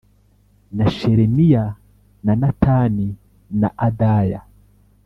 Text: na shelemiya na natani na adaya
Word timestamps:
na 0.71 0.89
shelemiya 0.95 1.65
na 2.23 2.33
natani 2.41 3.09
na 3.59 3.69
adaya 3.87 4.41